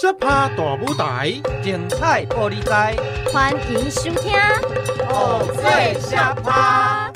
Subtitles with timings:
[0.00, 1.30] 小趴大舞台，
[1.62, 2.96] 精彩玻璃台，
[3.30, 4.32] 欢迎收听
[5.10, 7.12] 《偶最下趴》。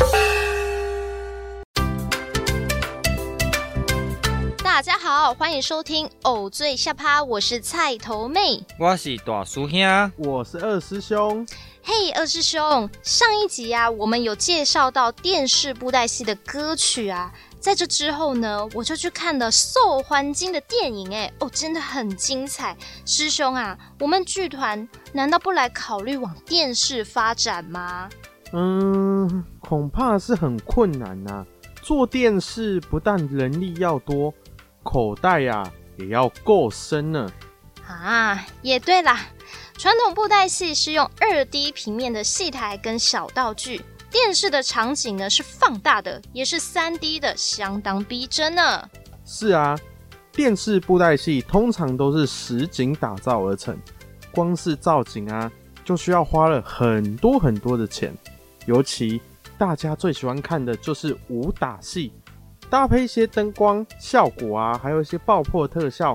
[4.62, 11.46] 大家好，欢迎收听《偶最下趴》，我是菜头妹，我是大叔兄，我是二师兄。
[11.82, 17.32] 嘿，二师兄，上一集啊，我们有介绍到电视布袋戏的歌曲啊。
[17.64, 22.76] 在这之后呢，我就去看了《受环金》的电影，哎，哦，真的很精彩。
[23.06, 28.10] 师兄啊，我们剧团难道不来考虑往电视发展吗？
[28.52, 31.46] 嗯，恐怕是很困难呐、啊。
[31.80, 34.34] 做电视不但人力要多，
[34.82, 37.32] 口袋呀、啊、也要够深呢。
[37.88, 39.20] 啊，也对啦，
[39.78, 43.80] 传统布袋戏是用二 D 平面的戏台跟小道具。
[44.14, 48.88] 电视的场景呢是放大的，也是三 D 的，相当逼真呢。
[49.24, 49.76] 是啊，
[50.30, 53.76] 电视布袋戏通常都是实景打造而成，
[54.30, 55.50] 光是造景啊
[55.84, 58.16] 就需要花了很多很多的钱。
[58.66, 59.20] 尤其
[59.58, 62.12] 大家最喜欢看的就是武打戏，
[62.70, 66.14] 搭配一些灯光效果啊，还有一些爆破特效，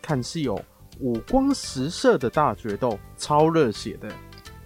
[0.00, 0.56] 看戏有
[1.00, 4.08] 五光十色的大决斗，超热血的。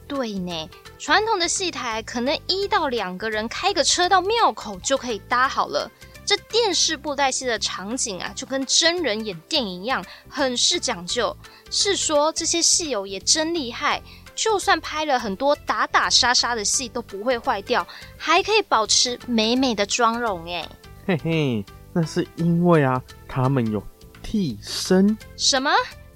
[0.06, 5.90] 对呢，传统的戏台可能一到两个人开个车到庙口就可以搭好了。
[6.26, 11.36] 这电视布袋戏的场景啊，就跟真人演电影一样，很是讲究。
[11.70, 14.02] 是说这些戏友也真厉害，
[14.34, 20.66] 就算拍了很多打打杀杀的戏都不会坏掉，还可以保持美美的妆容哎。
[21.06, 23.82] 嘿嘿，那是因为啊，他们有
[24.22, 25.18] 替身。
[25.36, 25.70] 什么？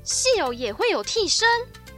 [0.04, 1.46] 戏友也会有替身？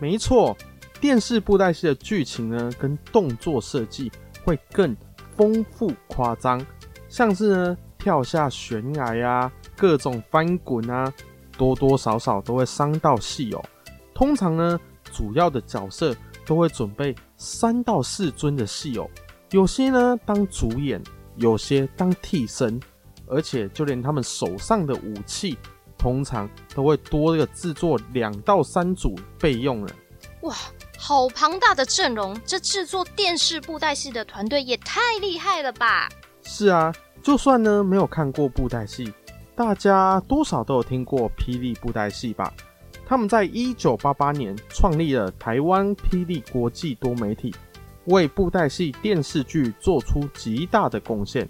[0.01, 0.57] 没错。
[1.01, 4.13] 电视布袋戏的剧情呢，跟动作设计
[4.45, 4.95] 会更
[5.37, 6.65] 丰富夸张，
[7.09, 11.11] 像是呢跳下悬崖呀，各种翻滚啊，
[11.57, 13.65] 多多少少都会伤到戏友。
[14.15, 14.79] 通常呢，
[15.11, 19.11] 主要的角色都会准备三到四尊的戏友，
[19.53, 21.03] 有些呢当主演，
[21.37, 22.79] 有些当替身，
[23.27, 25.57] 而且就连他们手上的武器，
[25.97, 29.93] 通常都会多一个制作两到三组备用了。
[30.43, 30.55] 哇！
[31.03, 36.11] 好庞大的阵容，这制作电视布袋戏的团队也太厉害了吧！
[36.43, 39.11] 是啊，就算呢没有看过布袋戏，
[39.57, 42.53] 大家多少都有听过霹雳布袋戏吧？
[43.07, 47.53] 他们在一九八八年创立了台湾霹雳国际多媒体，
[48.05, 51.49] 为布袋戏电视剧做出极大的贡献。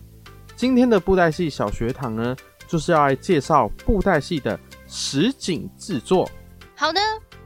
[0.55, 2.37] 今天的布袋戏小学堂呢，
[2.69, 6.31] 就是要来介绍布袋戏的实景制作。
[6.77, 7.01] 好的。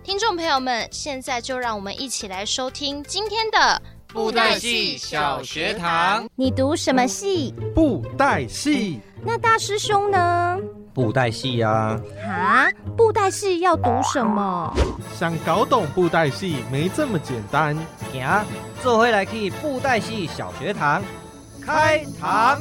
[0.05, 6.29] 听众朋友们，现在就让我们一起来收听今天的布袋戏小学堂。
[6.37, 7.55] 你读什么戏？
[7.75, 9.01] 布袋戏。
[9.25, 10.59] 那大师兄呢？
[10.93, 11.99] 布袋戏呀。
[12.23, 12.69] 啊？
[12.99, 14.71] 布袋戏要读什么？
[15.19, 17.75] 想搞懂布袋戏没这么简单。
[18.13, 18.45] 行，
[18.83, 21.03] 这回来去布袋戏小学堂
[21.65, 22.61] 开堂。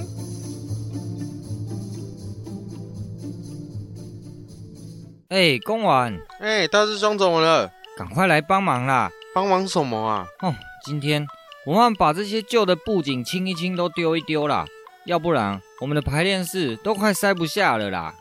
[5.33, 6.15] 哎、欸，公完。
[6.39, 7.67] 哎、欸，大师兄怎么了？
[7.97, 9.09] 赶快来帮忙啦！
[9.33, 10.27] 帮忙什么啊？
[10.43, 10.53] 哦，
[10.85, 11.25] 今天
[11.65, 14.63] 我们把这些旧的布景清一清，都丢一丢啦，
[15.05, 18.13] 要不然我们的排练室都快塞不下了啦！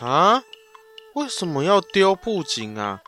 [0.00, 0.44] 啊？
[1.16, 3.00] 为什么要丢布景啊？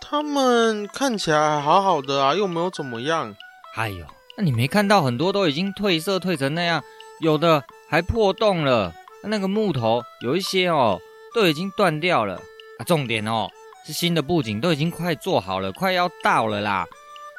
[0.00, 3.34] 他们看起来好好的啊，又没有怎么样。
[3.74, 6.80] 哎呦，那你没看到很多都已经褪色褪成那样，
[7.18, 11.00] 有的还破洞了，那个木头有一些哦，
[11.34, 12.40] 都已经断掉了。
[12.78, 13.48] 啊，重点哦，
[13.84, 16.86] 是新的布景都已经快做好了，快要到了啦。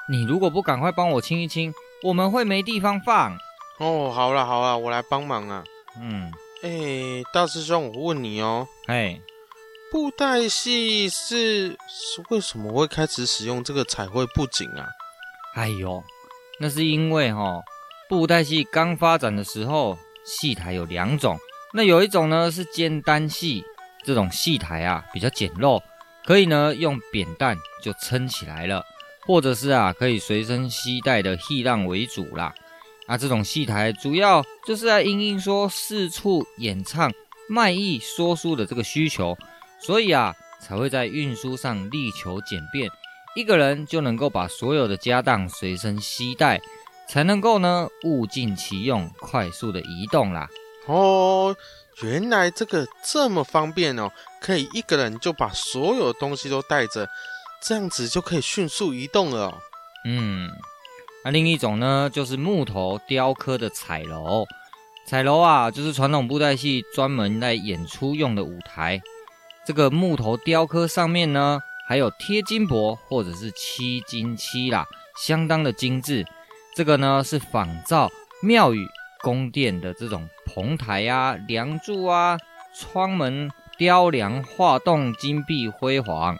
[0.09, 1.73] 你如果不赶快帮我清一清，
[2.03, 3.37] 我们会没地方放。
[3.77, 5.63] 哦，好了好了，我来帮忙啊。
[6.01, 9.21] 嗯，哎、欸，大师兄，我问你哦，哎，
[9.91, 14.87] 布袋戏是是为什么会开始使用这个彩绘布景啊？
[15.55, 16.03] 哎呦，
[16.59, 17.63] 那是因为哦，
[18.09, 21.37] 布袋戏刚发展的时候，戏台有两种，
[21.73, 23.63] 那有一种呢是尖单戏。
[24.05, 25.81] 这种戏台啊比较简陋，
[26.25, 28.83] 可以呢用扁担就撑起来了，
[29.25, 32.53] 或者是啊可以随身携带的戏浪为主啦。
[33.07, 37.11] 啊，这种戏台主要就是在因应说四处演唱、
[37.47, 39.35] 卖艺、说书的这个需求，
[39.79, 42.89] 所以啊才会在运输上力求简便，
[43.35, 46.61] 一个人就能够把所有的家当随身携带，
[47.07, 50.47] 才能够呢物尽其用，快速的移动啦。
[50.85, 51.55] 哦。
[52.01, 54.11] 原来这个这么方便哦，
[54.41, 57.07] 可以一个人就把所有东西都带着，
[57.61, 59.57] 这样子就可以迅速移动了。
[60.05, 60.49] 嗯，
[61.25, 64.45] 那另一种呢，就是木头雕刻的彩楼。
[65.05, 69.01] 彩楼啊，就是传统布袋戏专门来演出用的舞台。
[69.65, 74.85] 这个木头雕刻上面呢，还有贴金箔或者是漆金漆啦，
[75.17, 76.25] 相当的精致。
[76.75, 78.09] 这个呢是仿照
[78.41, 78.87] 庙宇
[79.21, 82.37] 宫殿的这种棚台啊、梁柱啊、
[82.75, 86.37] 窗门雕梁画栋，金碧辉煌。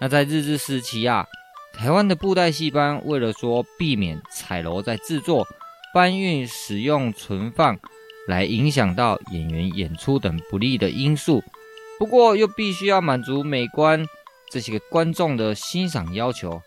[0.00, 1.26] 那在日治时期啊，
[1.72, 5.46] 台湾的布袋戏班为了说避免彩楼在制作、
[5.92, 7.78] 搬运、使用、存放
[8.26, 11.42] 来影响到演员演出等不利的因素，
[11.98, 14.04] 不过又必须要满足美观
[14.50, 16.60] 这些观众的欣赏要求，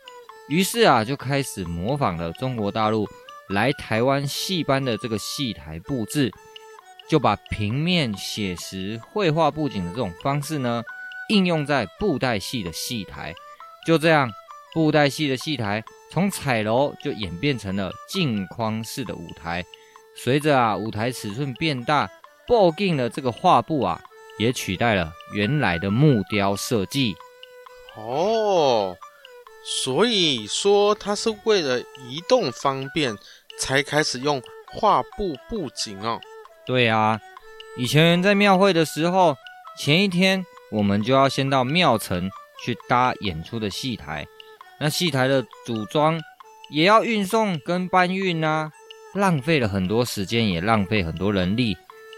[0.50, 3.08] 于是啊就开始模仿了中国大陆
[3.50, 6.32] 来台湾戏班的这个戏台布置，
[7.10, 10.84] 就把平面写实绘画布景的这种方式呢。
[11.30, 13.34] 应用在布袋戏的戏台，
[13.86, 14.32] 就这样，
[14.74, 19.66] 布袋戏的戏台从彩楼就演变成了镜框式的舞台。
[20.16, 22.10] 随着啊舞台尺寸变大，
[22.48, 24.02] 布景的这个画布啊
[24.40, 27.14] 也取代了原来的木雕设计。
[27.98, 28.96] 哦，
[29.66, 33.18] 所以说它是为了移动方便
[33.60, 34.42] 才开始用
[34.74, 36.20] 画布布景哦。
[36.66, 37.20] 对啊，
[37.78, 39.36] 以前在庙会的时候，
[39.78, 40.46] 前一天。
[40.70, 42.30] 我们就要先到庙城
[42.62, 44.28] 去搭演出的戏台，
[44.82, 46.20] 那戏台的组装
[46.70, 48.70] 也要运送跟搬运啊，
[49.14, 51.78] 浪费了很多时间，也浪费很多人力。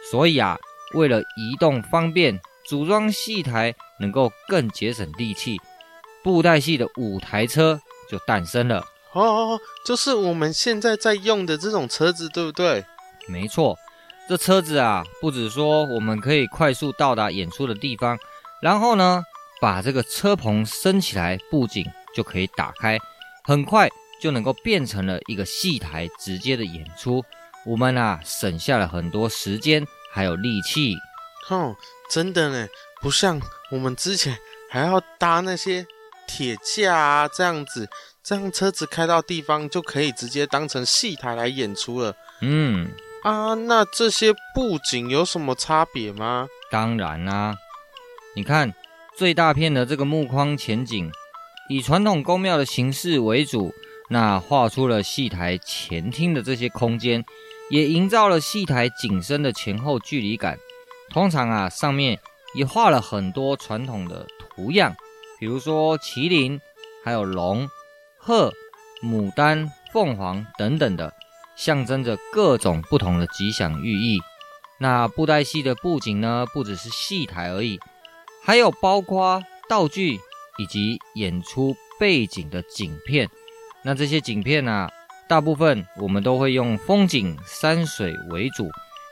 [0.10, 0.58] 所以啊，
[0.96, 5.62] 为了移动方便，组装戏台能够更节省力气，
[6.24, 8.84] 布袋戏的舞台车就诞生了。
[9.14, 12.86] 哦，就是我们现在在用的这种车子，对不对？
[13.28, 13.78] 没错，
[14.28, 18.18] 这车子啊，不止说我们可以快速到达演出的地方。
[18.62, 19.24] 然后呢，
[19.62, 23.00] 把这个车棚升起来，布景就可以打开，
[23.44, 23.90] 很快
[24.22, 27.24] 就能够变成了一个戏台，直接的演出。
[27.66, 30.96] 我们啊，省下了很多时间还有力气。
[31.50, 31.76] 哦，
[32.12, 32.68] 真的呢，
[33.02, 33.42] 不像
[33.72, 34.38] 我们之前
[34.70, 35.86] 还要搭那些
[36.28, 37.90] 铁架啊，这样子，
[38.24, 42.16] 这样车子开到地方就可以直接当成戏台来演出了。
[42.42, 42.92] 嗯，
[43.24, 46.48] 啊，那这些布景有什么差别吗？
[46.70, 47.56] 当然啦、啊。
[48.36, 48.74] 你看，
[49.18, 51.12] 最大片的这个木框前景，
[51.70, 53.74] 以传统宫庙的形式为主，
[54.10, 57.26] 那画出了戏台前厅的这些空间，
[57.70, 60.58] 也营造了戏台景深的前后距离感。
[61.10, 62.20] 通常啊，上面
[62.54, 64.96] 也画了很多传统的图样，
[65.40, 66.62] 比如说麒麟、
[67.04, 67.68] 还有龙、
[68.30, 68.54] 鹤、
[69.02, 71.12] 牡丹、凤凰等等的，
[71.56, 74.20] 象征着各种不同的吉祥寓意。
[74.78, 77.80] 那布袋戏的布景呢，不只是戏台而已。
[78.44, 80.20] 还有包括道具
[80.60, 83.28] 以及演出背景的景片，
[83.82, 84.92] 那这些景片啊，
[85.28, 88.70] 大部分我们都会用风景山水为主，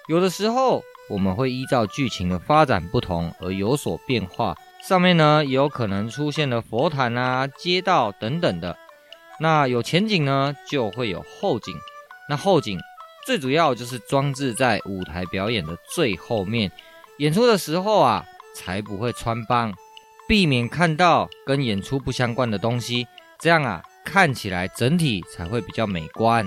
[0.08, 4.56] 有的时候我们会依照剧情的发展不同而有所变化。
[4.88, 8.78] 上面呢，也有可能出现了佛坛啊、街道等等的。
[9.40, 11.76] 那有前景呢，就会有后景。
[12.30, 12.80] 那后景
[13.26, 16.72] 最主要就是装置在舞台表演的最后面，
[17.18, 18.26] 演出的时候啊。
[18.56, 19.72] 才不会穿帮，
[20.28, 23.08] 避免看到跟演出不相关的东西，
[23.40, 26.44] 这样啊，看起来整体才会比较美观。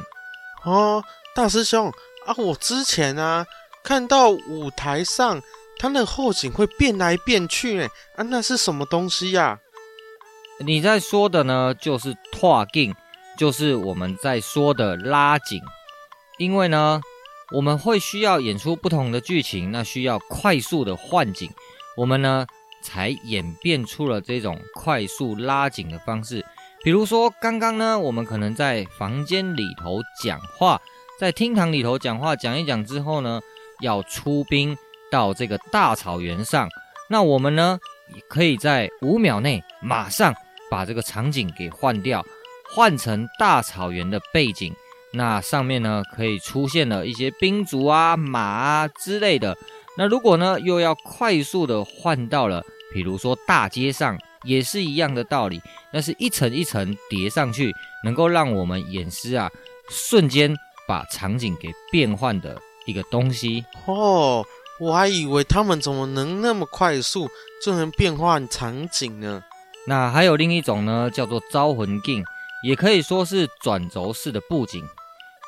[0.64, 1.04] 哦，
[1.36, 1.86] 大师兄
[2.26, 3.46] 啊，我之前啊
[3.84, 5.40] 看到舞台上
[5.78, 9.60] 它那后景会变来变去，呢，啊，那是什么东西呀？
[10.62, 12.94] 你在说的呢，就是拓景，
[13.38, 15.58] 就是我们在说的拉紧，
[16.36, 17.00] 因为呢，
[17.50, 21.50] 我们会需要演出不同的剧情，那需要快速的换景。
[21.96, 22.46] 我们呢，
[22.82, 26.44] 才演变出了这种快速拉紧的方式。
[26.84, 30.78] 比如说，刚刚呢，我们可能在房间里头讲话，
[31.18, 33.40] 在厅堂里头讲话，讲一讲之后呢，
[33.80, 34.76] 要出兵
[35.10, 36.68] 到这个大草原上。
[37.08, 37.78] 那我们呢，
[38.28, 40.34] 可以在五秒内马上
[40.70, 42.24] 把这个场景给换掉，
[42.74, 44.72] 换成大草原的背景。
[45.12, 49.56] 那上面呢，可以出现了一些兵卒啊、马啊之类的。
[49.98, 52.62] 那如果呢，又要快速的换到了，
[52.94, 55.60] 比如说大街上，也是一样的道理。
[55.92, 57.74] 那是一层一层叠上去，
[58.04, 59.50] 能够让我们演师啊，
[59.88, 60.54] 瞬间
[60.86, 63.64] 把场景给变换的一个东西。
[63.86, 64.46] 哦，
[64.78, 67.28] 我还以为他们怎么能那么快速
[67.64, 69.42] 就能变换场景呢？
[69.86, 72.24] 那还有另一种呢，叫做招魂镜，
[72.62, 74.84] 也可以说是转轴式的布景。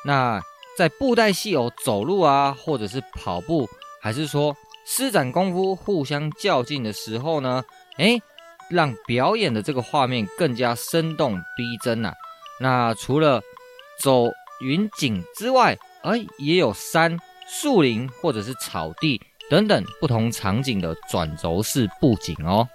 [0.05, 0.41] 那
[0.77, 3.67] 在布袋戏偶走路啊，或者是跑步。
[4.01, 4.53] 还是说
[4.85, 7.63] 施展功夫互相较劲的时候呢？
[7.99, 8.21] 诶，
[8.69, 12.13] 让表演的这个画面更加生动逼真啊！
[12.59, 13.41] 那除了
[14.01, 14.25] 走
[14.59, 22.67] 云景之外，诶，也有山、树林或者是草地等等不同场景的转轴式布景哦。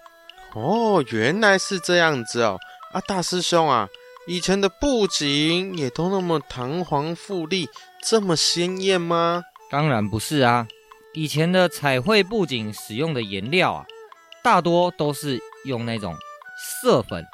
[0.54, 2.58] 哦，原来是这样子哦。
[2.92, 3.88] 啊，大师兄啊，
[4.26, 7.68] 以前的布景也都那么堂皇富丽，
[8.02, 9.42] 这么鲜艳吗？
[9.70, 10.66] 当然不是啊。
[11.14, 13.86] 以前的彩绘布景使用的颜料啊，
[14.42, 16.14] 大多都是用那种
[16.80, 17.26] 色粉，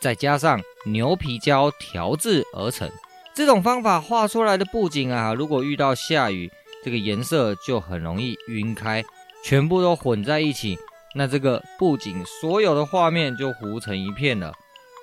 [0.00, 2.90] 再加上牛皮胶调制而成。
[3.34, 6.50] 这种方法画出来的布景啊，如果遇到下雨，
[6.84, 9.04] 这个颜色就很容易晕开，
[9.44, 10.78] 全部都混在一起，
[11.14, 14.52] 那这个布景所有的画面就糊成一片了。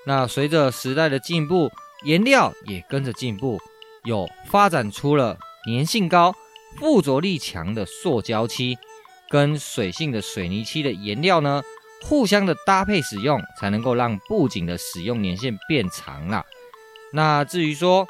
[0.05, 1.69] 那随着时代的进步，
[2.05, 3.59] 颜料也跟着进步，
[4.03, 6.33] 有发展出了粘性高。
[6.79, 8.77] 附着力强的塑胶漆
[9.29, 11.63] 跟水性的水泥漆的颜料呢，
[12.03, 16.45] 互相的搭配使用，才能够让布景的使用年限变长了。
[17.13, 18.05] 那至于说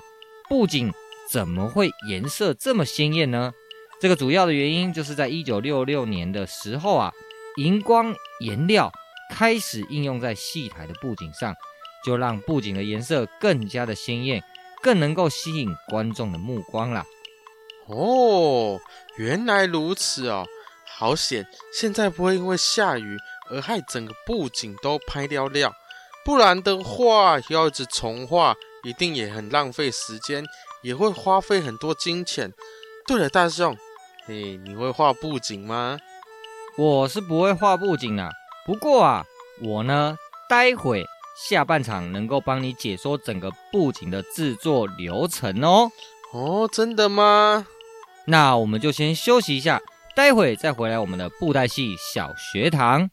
[0.50, 0.92] 布景
[1.30, 3.54] 怎么会颜色这么鲜艳呢？
[4.02, 7.14] 这个主要的原因就是在一九六六年的时候啊，
[7.58, 8.92] 荧光颜料
[9.32, 11.56] 开始应用在戏台的布景上，
[12.06, 14.44] 就让布景的颜色更加的鲜艳，
[14.82, 17.04] 更能够吸引观众的目光啦。
[17.88, 18.80] 哦，
[19.18, 20.46] 原来如此哦，
[20.86, 21.48] 好险！
[21.74, 23.18] 现在不会因为下雨
[23.50, 25.74] 而害整个布景都拍掉料，
[26.24, 30.46] 不然的话要一直重画，一定也很浪费时间，
[30.84, 32.54] 也会花费很多金钱。
[33.08, 33.76] 对了，大师兄，
[34.26, 35.98] 嘿，你会画布景吗？
[36.78, 38.30] 我是不会画布景啊，
[38.64, 39.26] 不过啊，
[39.64, 40.16] 我呢，
[40.48, 41.04] 待会
[41.50, 45.90] 下半场能够帮你解说整个布景的制作流程哦。
[46.34, 47.66] 哦，真的吗？
[48.26, 49.82] 那我们就先休息一下，
[50.16, 53.10] 待会再回来我们的布袋戏小学堂。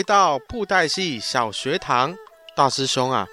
[0.00, 2.16] 回到布袋戏小学堂，
[2.56, 3.28] 大师兄啊，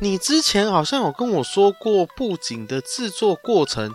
[0.00, 3.92] 你之前好像有跟我说过布景的制作过程，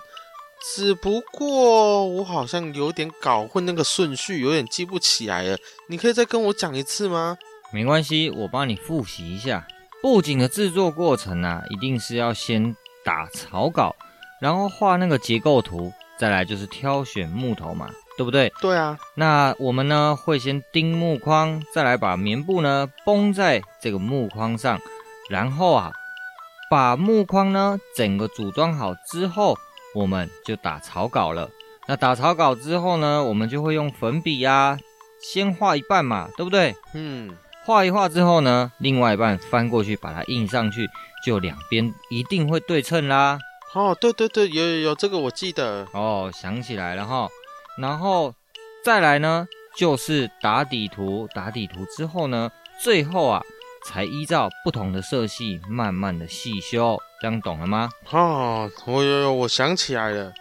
[0.64, 5.58] 只不过我好像有点搞混那个顺序，有点记不起来了。
[5.88, 7.40] 你可以再跟我讲一次吗？
[7.74, 9.66] 没关系，我帮你复习一下。
[10.04, 13.96] 布景的制作过程啊，一定是要先打草稿，
[14.40, 17.90] 然后画那个结构图，再来就是挑选木头嘛。
[18.22, 18.54] 对不对？
[18.62, 18.96] 对啊。
[19.16, 24.80] 那我们呢，会先钉木框，再来把棉布呢绷在这个木框上，
[25.28, 25.92] 然后啊，
[26.70, 29.58] 把木框呢整个组装好之后，
[29.96, 31.50] 我们就打草稿了。
[31.88, 34.78] 那打草稿之后呢，我们就会用粉笔啊，
[35.20, 36.76] 先画一半嘛，对不对？
[36.94, 37.36] 嗯。
[37.66, 40.88] 画一画之后呢，另外一半翻过去把它印上去，
[41.26, 43.40] 就两边一定会对称啦。
[43.74, 45.88] 哦，对对对，有有有，这个我记得。
[45.94, 47.28] 哦，想起来了哈。
[47.78, 48.36] 然后
[48.84, 51.28] 再来呢，就是打底图。
[51.34, 52.52] 打底图之后呢，
[52.82, 53.42] 最后啊，
[53.86, 56.98] 才依照不同的色系慢慢的细修。
[57.22, 57.90] 这样懂了吗？
[58.10, 60.34] 哦，我有有，我想起来了。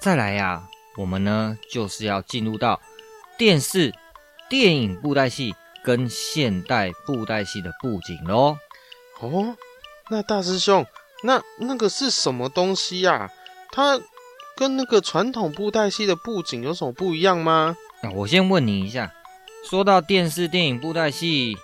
[0.00, 2.80] 再来呀、啊，我们呢就是要进入到
[3.36, 3.94] 电视、
[4.48, 8.58] 电影布袋戏跟现代布袋戏的布景喽。
[9.20, 9.56] 哦，
[10.10, 10.84] 那大师兄，
[11.22, 13.30] 那那个是什么东西呀、啊？
[13.72, 14.00] 它。
[14.58, 17.76] 跟那个传统布袋戏的布景有什么不一样吗？
[18.02, 19.12] 那我先问你一下，
[19.70, 21.56] 说到电视电影布袋戏，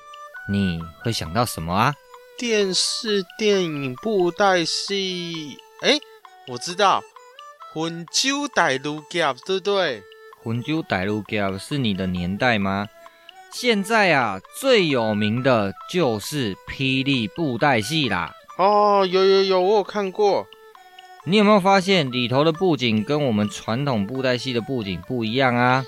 [0.49, 1.93] 你会想到什么啊？
[2.39, 5.99] 电视电影布袋戏，哎，
[6.47, 7.03] 我知道，
[7.73, 10.01] 魂酒歹路夹，对不对？
[10.45, 12.87] 魂酒歹路夹是你的年代吗？
[13.51, 18.33] 现在啊，最有名的就是霹雳布袋戏啦。
[18.57, 20.47] 哦，有有有，我有看过。
[21.27, 25.83] 你有没有发现里头的布景跟我们传统布袋戏的布景不一样啊？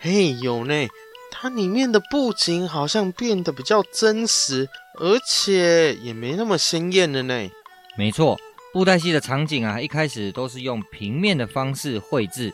[0.00, 0.88] 嘿，有呢，
[1.30, 7.48] 它里面的布景好像变得比较真实，而且也没那么鲜艳了呢。
[7.96, 8.36] 没错，
[8.72, 12.52] 布袋戏的场景啊，一开始都是用平面的方式绘制，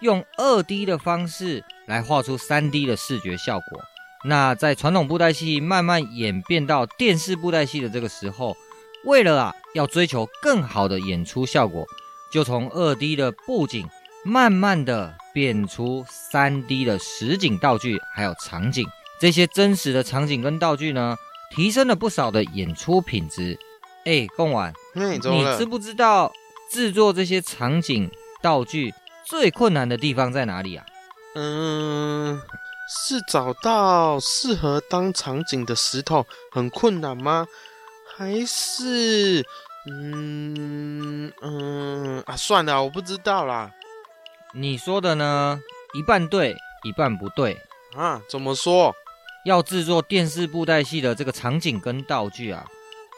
[0.00, 3.80] 用二 D 的方式来画出三 D 的视觉效果。
[4.26, 8.54] 那在传统布袋戏慢慢演变到电视布袋戏的这个时候，
[9.04, 11.86] 为了啊，要追求更好的演出效果，
[12.30, 13.88] 就从二 D 的布景
[14.24, 18.86] 慢慢的变出三 D 的实景道具，还有场景。
[19.18, 21.16] 这些真实的场景跟道具呢，
[21.54, 23.58] 提升了不少的演出品质。
[24.04, 25.18] 哎，贡丸，你
[25.58, 26.32] 知不知道
[26.70, 28.10] 制作这些场景
[28.42, 28.94] 道具
[29.26, 30.84] 最困难的地方在哪里啊？
[31.34, 32.40] 嗯，
[32.88, 37.46] 是找到适合当场景的石头很困难吗？
[38.20, 39.42] 还是，
[39.86, 43.72] 嗯嗯啊，算了，我不知道啦。
[44.52, 45.58] 你说的呢？
[45.94, 47.56] 一半对，一半不对
[47.96, 48.20] 啊？
[48.28, 48.94] 怎么说？
[49.46, 52.66] 要制作电视布袋戏的这个场景跟道具啊，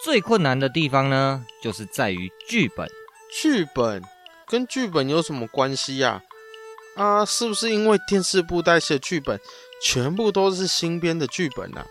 [0.05, 2.89] 最困难的地方呢，就是在于剧本。
[3.29, 4.01] 剧本
[4.47, 6.23] 跟剧本有什么关系呀？
[6.95, 9.41] 啊，是不是因为电视布袋戏的剧本
[9.83, 11.85] 全部都是新编的剧本啊？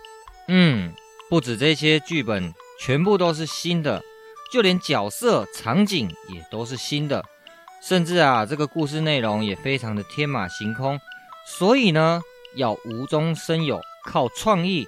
[0.48, 0.94] 嗯，
[1.28, 2.54] 不止这些剧本
[2.84, 4.02] 全部都是新的，
[4.50, 7.24] 就连角色、场景也都是新的，
[7.80, 10.98] 甚至啊，这个故事内容也非常的天马行空，
[11.46, 12.20] 所以呢，
[12.56, 14.84] 要无中生有，靠创意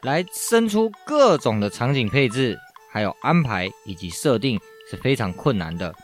[0.00, 2.58] 来生出各种的场景配置，
[2.90, 4.58] 还有安排以及设定
[4.90, 5.94] 是非常困难的。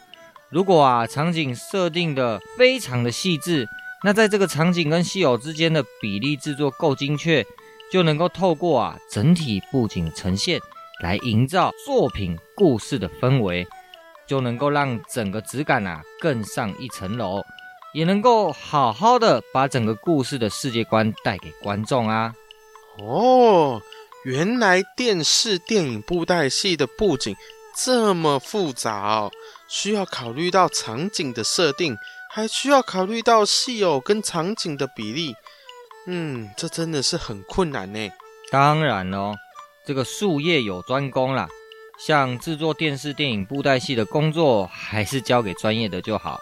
[0.51, 3.67] 如果啊，场景设定的非常的细致，
[4.05, 7.43] 那在这个场景跟戏偶之间的比例制作够精确，
[7.91, 10.61] 就能够透过啊整体布景呈现
[11.01, 13.67] 来营造作品故事的氛围，
[14.27, 17.43] 就能够让整个质感啊更上一层楼，
[17.93, 22.35] 也能够好好的把整个故事的世界观带给观众啊。
[22.99, 23.81] 哦，
[24.25, 27.35] 原来电视电影布袋戏的布景
[27.77, 29.31] 这么复杂哦。
[29.69, 31.97] 需要考虑到场景的设定，
[32.29, 35.35] 还需要考虑到戏偶跟场景的比例。
[36.07, 38.11] 嗯，这真的是很困难呢。
[38.51, 39.35] 当然喽，
[39.91, 41.49] 这个术业有专攻啦，
[41.99, 46.39] 像制作电视电影布袋戏的工作，还是交给专业的就好。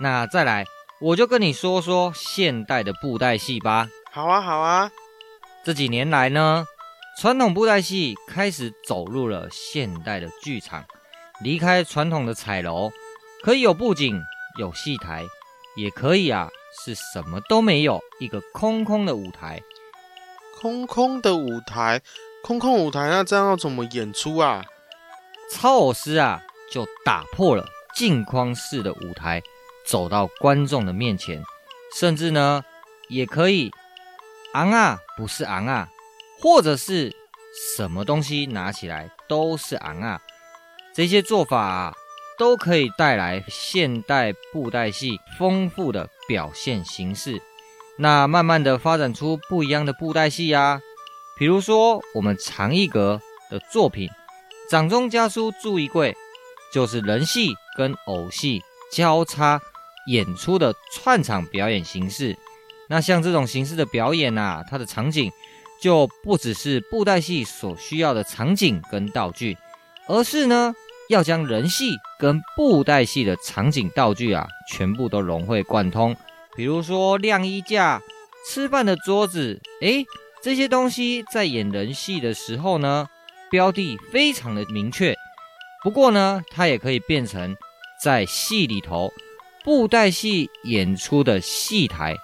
[0.00, 0.64] 那再来，
[1.00, 3.88] 我就跟你说说现代的布袋戏吧。
[4.12, 4.88] 好啊，好啊。
[5.64, 6.64] 这几年来呢，
[7.18, 10.84] 传统布袋戏开始走入了现代的剧场。
[11.42, 12.92] 离开传统的彩楼，
[13.42, 14.22] 可以有布景、
[14.56, 15.24] 有戏台，
[15.74, 16.48] 也可以啊，
[16.84, 19.60] 是什么都没有，一个空空的舞台。
[20.60, 22.00] 空空的舞台，
[22.44, 24.62] 空空舞台，那这样要怎么演出啊？
[25.50, 29.42] 操偶师啊，就打破了镜框式的舞台，
[29.86, 31.42] 走到观众的面前，
[31.96, 32.62] 甚至呢，
[33.08, 33.70] 也可以
[34.52, 35.88] 昂啊，不是昂啊，
[36.38, 37.16] 或者是
[37.76, 40.20] 什么东西拿起来都是昂啊。
[40.94, 41.96] 这些做法，
[42.38, 47.40] 都可以带来现代布袋戏丰富的表现形式。
[47.96, 50.82] 那慢慢的发展出不一样的布袋戏啊，
[51.36, 53.20] 比如说我们长艺阁
[53.50, 54.08] 的作品
[54.70, 56.12] 《掌中家书注意柜》，
[56.72, 59.60] 就是人戏跟偶戏交叉
[60.06, 62.36] 演出的串场表演形式。
[62.88, 65.32] 那像这种形式的表演啊，它的场景
[65.80, 69.56] 就不只是布袋戏所需要的场景跟道具，
[70.06, 70.74] 而是呢。
[71.10, 76.16] 要将人戏跟布袋戏的场景道具啊，全部都融会贯通。
[76.56, 78.00] 比如说晾衣架、
[78.48, 80.06] 吃饭的桌子，诶，
[80.44, 83.08] 这些东西在演人戏的时候呢，
[83.50, 85.16] 标的非常的明确。
[85.82, 87.56] 不过呢，它也可以变成
[87.98, 89.10] 在戏里头
[89.64, 92.14] 布袋戏演出的戏台。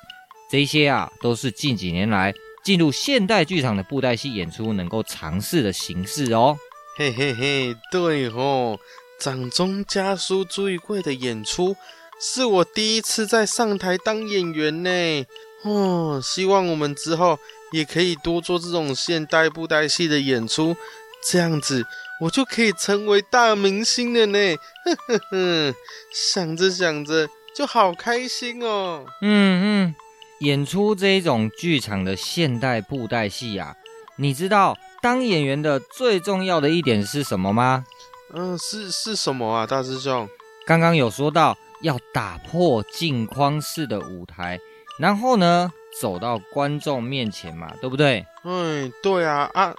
[0.51, 6.59] 这些啊，都是近几年来进入现代剧场的布袋戏演出能够尝试的形式哦。
[6.99, 8.79] 嘿嘿嘿，对哦，
[9.19, 11.75] 掌中家书注意柜的演出
[12.21, 15.25] 是我第一次在上台当演员呢。
[15.65, 17.39] 哦，希望我们之后
[17.73, 20.77] 也可以多做这种现代布袋戏的演出，
[21.25, 21.87] 这样子
[22.21, 24.57] 我就可以成为大明星了呢。
[24.85, 25.75] 呵呵呵，
[26.13, 29.05] 想着想着就好开心哦。
[29.23, 29.95] 嗯嗯，
[30.41, 33.75] 演出这种剧场的现代布袋戏啊，
[34.17, 34.77] 你知道？
[35.03, 37.87] 当演员的最重要的一点是什么吗？
[38.35, 40.29] 嗯，是是什么啊，大师兄？
[40.67, 44.61] 刚刚有说到要打破镜框式的舞台，
[44.99, 48.27] 然后呢，走到观众面前嘛，对不对？
[48.45, 49.75] 嗯，对啊啊，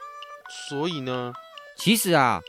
[0.69, 1.31] 所以呢，
[1.77, 2.41] 其实啊，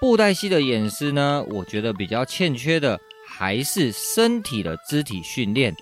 [0.00, 5.76] 布袋戏的演师呢，我觉得比较欠缺的还是身体的肢体训练，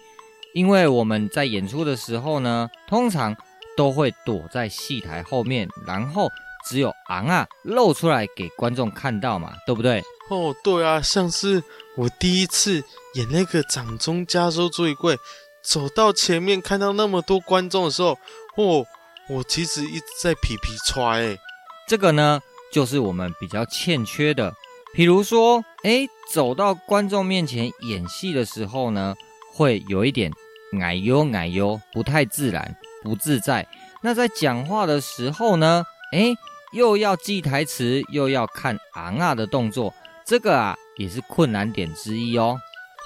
[0.55, 3.37] 因为我们在演出的时候呢，通常。
[3.75, 6.31] 都会躲在戏台后面，然后
[6.67, 10.03] 只有昂啊露出来给观众看到嘛，对不对？
[10.29, 11.63] 哦，对啊，像是
[11.97, 15.17] 我第一次演那个掌中家书注意柜，
[15.63, 18.19] 走到前面看到那么多观众的时候，
[18.57, 18.87] 哦，
[19.29, 21.39] 我其实一直在皮皮揣哎，
[21.87, 22.41] 这个呢
[22.73, 24.53] 就是我们比较欠缺的，
[24.93, 29.15] 比如说，哎，走到观众面前演戏的时候呢，
[29.53, 30.33] 会有一点
[30.81, 32.77] 矮哟矮哟，不太自然。
[33.05, 33.67] 不自在。
[34.01, 36.33] 那在讲话的时候呢，哎，
[36.73, 39.93] 又要记台词，又要看昂啊的动作，
[40.25, 42.57] 这个啊也是困难点之一哦。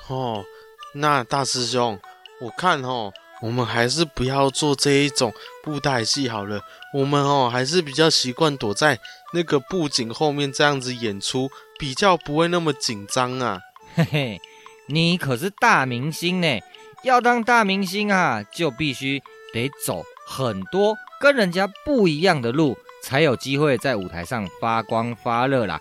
[0.08, 0.44] 哦，
[0.92, 1.98] 那大师兄，
[2.40, 6.60] 我看哦，我们还是不要做这一种布袋戏好了。
[6.92, 8.98] 我们哦，还是比较习惯躲在
[9.32, 13.60] 那个布景后面这样子演出，比较不会那么紧张啊。
[13.94, 14.40] 嘿嘿，
[14.88, 16.60] 你可是大明星呢，
[17.02, 19.22] 要当大明星啊，就必须
[19.54, 25.80] 得走很多跟人家不一样的路，才有机会在舞台上发光发热啦。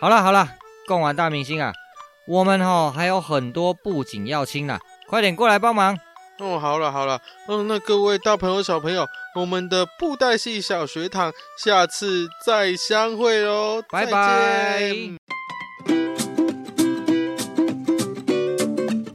[0.00, 0.48] 好了好了，
[0.86, 1.74] 逛完大明星啊，
[2.26, 5.98] 我们哦还有很多布景要清啦，快点过来帮忙。
[6.38, 14.92] 哦，好了好了，嗯，那各位大朋友小朋友，我们的布袋戏小学堂下次再相会喽，拜拜。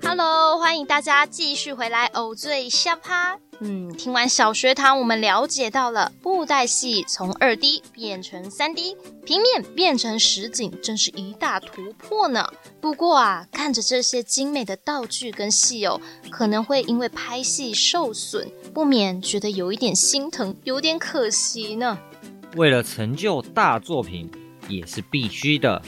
[0.03, 3.39] Hello，欢迎大家继续回来偶醉虾趴。
[3.61, 12.47] 嗯，听完小学堂，我们了解到了布袋戏从二 D 变成三 D，平面变成实景，真是一大突破呢。
[12.81, 21.97] 不过啊，看着这些精美的道具跟戏偶，可能会因为拍戏受损，不免觉得有一点心疼，有点可惜呢。
[22.55, 24.29] 为了成就大作品，
[24.67, 25.81] 也是必须的。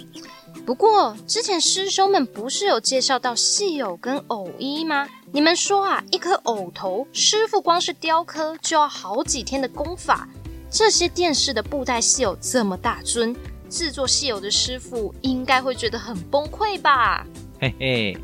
[0.67, 5.07] 不过之前师兄们不是有介绍到戏偶跟偶衣吗？
[5.31, 10.27] 你们说啊，一颗偶头，师傅光是雕刻就要好几天的功法。
[10.69, 13.33] 这些电视的布袋戏偶这么大尊，
[13.69, 17.25] 制作戏偶的师傅应该会觉得很崩溃吧？
[17.61, 18.17] 嘿嘿，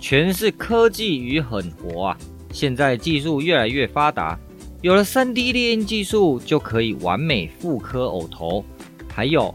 [0.00, 2.16] 全是科技与狠活啊！
[2.54, 4.38] 现在技术越来越发达，
[4.80, 8.64] 有了 3D 列印技术，就可以完美复刻偶头，
[9.14, 9.54] 还有。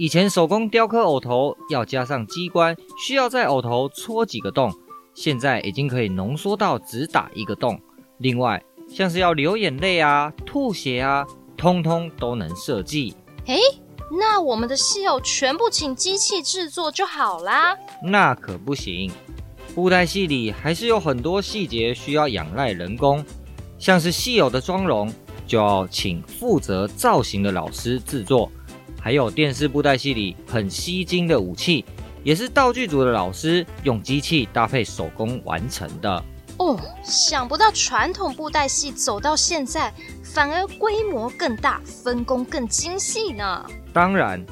[0.00, 2.74] 以前手工雕刻偶头要加上机关，
[3.06, 4.72] 需要在偶头戳几个洞，
[5.12, 7.78] 现在已经可以浓缩到只打一个洞。
[8.16, 13.14] 另外，像是要流眼泪啊、吐血啊，通通都能设计。
[13.44, 13.58] 诶，
[14.18, 17.76] 那我们的戏偶全部请机器制作就好啦？
[18.02, 19.12] 那可不行，
[19.74, 23.22] 布袋戏里还是有很多细节需要仰赖人工，
[23.78, 25.12] 像是戏偶的妆容，
[25.46, 28.50] 就要请负责造型的老师制作。
[29.00, 31.84] 还有电视布袋戏里很吸睛的武器，
[32.22, 36.24] 也是道具组的老师用机器搭配手工完成的。
[36.58, 39.90] 哦，想不到传统布袋戏走到现在，
[40.22, 43.66] 反而规模更大，分工更精细呢。
[43.94, 44.44] 当然，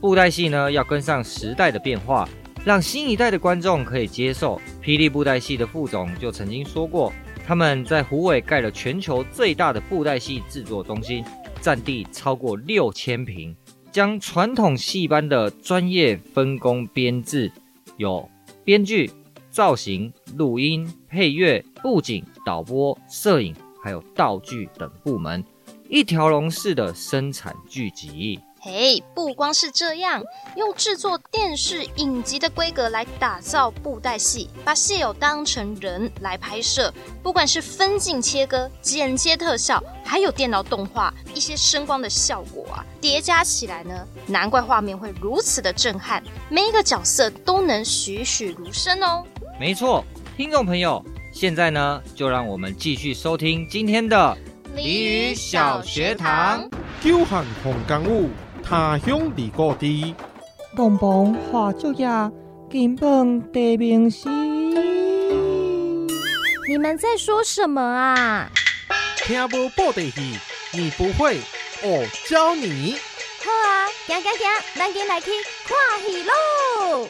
[0.00, 2.28] 布袋戏呢要跟上时代的变化，
[2.64, 4.60] 让新一代的观众可以接受。
[4.80, 7.12] 霹雳布袋戏的副总就曾经说过，
[7.44, 11.24] 他们在虎尾盖了全球最大的布袋戏制作中心，
[11.60, 13.56] 占地超过六千坪。
[13.90, 17.50] 将传统戏班的专业分工编制，
[17.96, 18.28] 有
[18.64, 19.10] 编剧、
[19.50, 25.42] 造型、录音、配乐、布景、导播、摄影，还有道具等部门，
[25.88, 28.38] 一条龙式的生产聚集。
[28.60, 30.20] 嘿不光是这样，
[30.56, 36.92] 用制作电视影集的规格来打造布袋戏，把戏友当成人来拍摄，
[37.22, 43.94] 不管是分镜切割、剪接特效，还有电脑动画，一些声光的效果啊，叠加起来呢，
[44.26, 49.24] 难怪画面会如此的震撼，每一个角色都能栩栩如生哦。
[49.60, 50.04] 没错，
[50.36, 54.36] 听众朋友，现在呢，就让我们继续收听今天的
[54.74, 56.68] 俚语小学堂，
[57.00, 58.28] 久旱逢甘雨。
[58.68, 59.86] 他乡遇故知，
[60.76, 62.06] 东方花烛夜，
[62.70, 64.28] 金榜题名时。
[66.68, 68.50] 你们在说什么啊？
[69.16, 70.38] 听无报的戏，
[70.74, 71.38] 你不会，
[71.82, 72.96] 我教你。
[73.42, 75.30] 好啊，行行行，咱今来去
[75.64, 77.06] 看戏喽！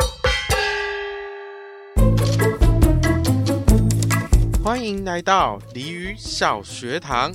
[4.63, 7.35] 欢迎来到鲤鱼小学堂。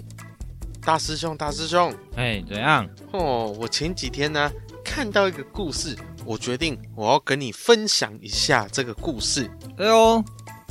[0.86, 2.88] 大师兄，大师兄，哎，怎样？
[3.12, 4.52] 哦，我前几天呢
[4.84, 9.50] 看到一个故事，我决定我要跟你分享一下这个故事。
[9.78, 10.22] 哎呦，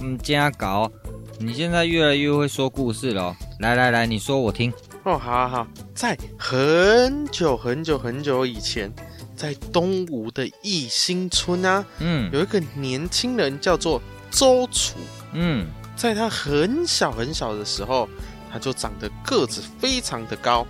[0.03, 0.91] 嗯，这样搞，
[1.39, 3.35] 你现在越来越会说故事了。
[3.61, 4.71] 来来来，你说我听。
[5.05, 8.93] 哦，好好好，在很久很久很久以前，
[9.35, 14.99] 在东吴的义兴村啊，嗯，有一个年轻人叫做周楚，
[15.33, 18.07] 嗯，在他很小很小的时候。
[18.53, 20.67] 他就长得个子非常的高，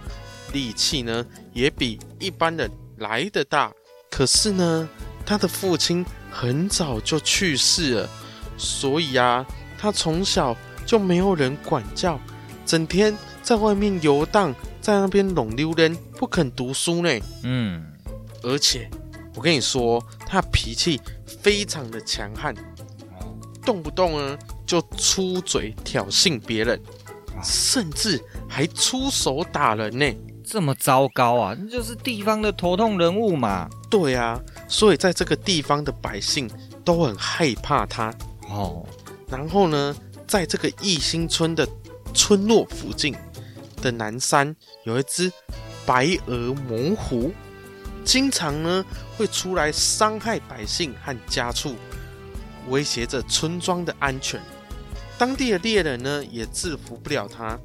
[0.52, 3.72] 力气呢也比一般人来得大。
[4.08, 4.88] 可是呢，
[5.26, 8.08] 他的父亲很早就去世了，
[8.56, 9.44] 所以啊，
[9.76, 12.20] 他从小就没有人管教，
[12.64, 17.10] 整天在外面游荡，在那边拢溜人，不肯读书呢。
[17.42, 17.92] 嗯，
[18.42, 18.88] 而且
[19.34, 22.54] 我跟你说，他脾气非常的强悍，
[23.64, 26.80] 动不动呢就出嘴挑衅别人。
[27.42, 31.56] 甚至还出手打人呢，这么糟糕啊！
[31.58, 33.68] 那就是地方的头痛人物嘛。
[33.90, 36.50] 对啊，所以在这个地方的百姓
[36.84, 38.14] 都很害怕他。
[38.48, 38.86] 哦，
[39.28, 39.94] 然后呢，
[40.26, 41.68] 在这个义兴村的
[42.14, 43.14] 村落附近
[43.80, 45.32] 的南山有一只
[45.84, 47.32] 白额猛虎，
[48.04, 48.84] 经常呢
[49.16, 51.74] 会出来伤害百姓和家畜，
[52.68, 54.40] 威胁着村庄的安全。
[55.22, 57.56] 当地的猎人呢也制服不了它。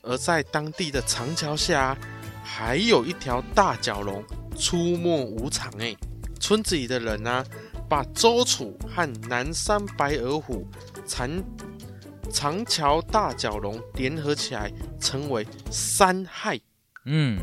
[0.00, 1.94] 而在当地的长桥下，
[2.42, 4.24] 还有一条大角龙
[4.58, 5.70] 出没无常。
[5.78, 5.94] 哎，
[6.40, 7.44] 村子里的人呢、啊，
[7.86, 10.66] 把周楚和南山白额虎、
[11.06, 11.28] 长
[12.32, 16.58] 长桥大角龙联合起来，称为三害。
[17.04, 17.38] 嗯，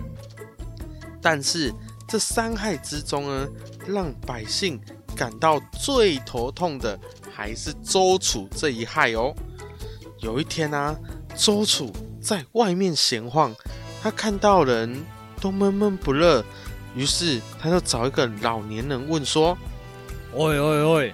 [1.22, 1.72] 但是
[2.08, 3.48] 这三害之中呢，
[3.86, 4.82] 让百姓
[5.16, 7.00] 感到最头痛的，
[7.34, 9.34] 还是周楚这一害哦。
[10.20, 10.96] 有一天呢、啊，
[11.36, 11.92] 周楚。
[12.22, 13.54] 在外面闲晃，
[14.02, 15.04] 他看到人
[15.42, 16.42] 都闷闷不乐，
[16.96, 19.58] 于是他就找一个老年人问说
[20.32, 21.14] ：“喂喂喂，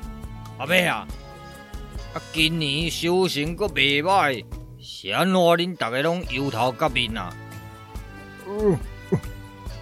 [0.60, 1.08] 阿伯啊，
[2.14, 4.46] 啊今年修行阁袂歹，
[4.80, 7.34] 是安怎恁大家拢油头革面啊？”
[8.48, 8.78] 嗯，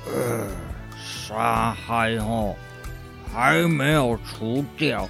[0.06, 0.48] 呃，
[0.96, 2.56] 杀害吼
[3.34, 5.10] 还没有除掉，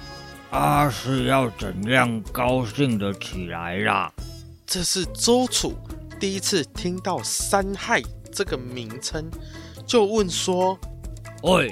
[0.50, 4.10] 啊是要怎样高兴的起来啦？
[4.66, 5.74] 这是周楚。
[6.18, 9.30] 第一次听到“三害”这个名称，
[9.86, 10.78] 就问说
[11.44, 11.68] ：“喂，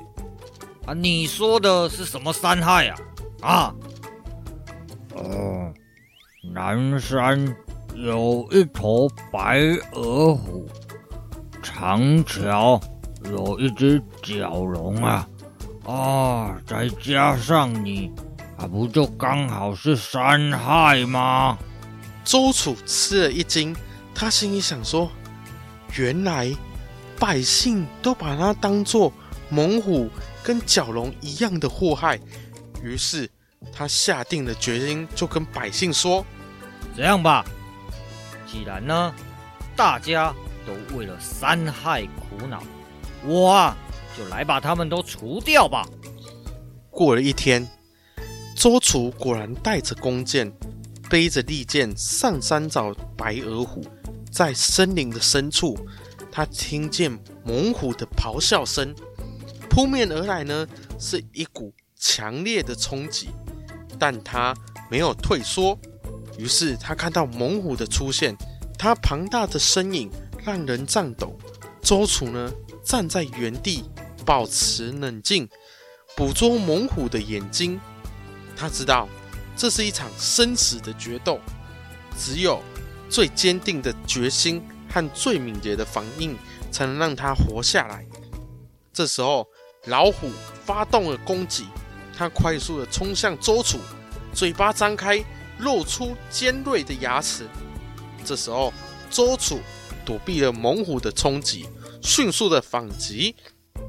[0.86, 2.98] 啊，你说的是什么三害啊？”
[3.42, 3.74] 啊，
[5.14, 5.72] 哦，
[6.52, 7.56] 南山
[7.94, 9.58] 有一头白
[9.92, 10.68] 额虎，
[11.62, 12.80] 长桥
[13.24, 15.28] 有一只角龙啊，
[15.84, 18.12] 啊，再加上你，
[18.56, 21.58] 啊，不就刚好是山害吗？
[22.24, 23.76] 周楚吃了一惊。
[24.14, 25.10] 他心里想说
[25.96, 26.50] ：“原来
[27.18, 29.12] 百姓都把他当做
[29.50, 30.08] 猛虎
[30.42, 32.18] 跟角龙一样的祸害。”
[32.82, 33.30] 于是
[33.70, 36.24] 他下定了决心，就跟百姓说
[36.96, 37.44] ：“这样吧，
[38.50, 39.14] 既然呢
[39.76, 40.34] 大家
[40.66, 42.62] 都为了山害苦恼，
[43.22, 43.76] 我啊
[44.16, 45.86] 就来把他们都除掉吧。”
[46.90, 47.68] 过了一天，
[48.56, 50.50] 周楚果然带着弓箭，
[51.10, 53.84] 背着利箭上山找白额虎。
[54.32, 55.78] 在森林的深处，
[56.32, 57.12] 他听见
[57.44, 58.94] 猛虎的咆哮声，
[59.68, 60.66] 扑面而来呢，
[60.98, 63.28] 是一股强烈的冲击，
[63.98, 64.54] 但他
[64.90, 65.78] 没有退缩。
[66.38, 68.34] 于是他看到猛虎的出现，
[68.78, 70.10] 他庞大的身影
[70.42, 71.38] 让人颤抖。
[71.82, 72.50] 周楚呢，
[72.82, 73.84] 站在原地，
[74.24, 75.46] 保持冷静，
[76.16, 77.78] 捕捉猛虎的眼睛。
[78.56, 79.08] 他知道
[79.56, 81.38] 这是一场生死的决斗，
[82.18, 82.62] 只有。
[83.08, 86.36] 最坚定的决心和最敏捷的反应，
[86.72, 88.04] 才能让他活下来。
[88.92, 89.46] 这时候，
[89.84, 90.28] 老虎
[90.64, 91.66] 发动了攻击，
[92.12, 93.78] 它快速地冲向周楚，
[94.34, 95.24] 嘴巴张开，
[95.60, 97.46] 露出尖锐的牙齿。
[98.24, 98.74] 这时候，
[99.08, 99.60] 周楚
[100.04, 101.68] 躲避了猛虎的冲击，
[102.02, 103.36] 迅速的反击，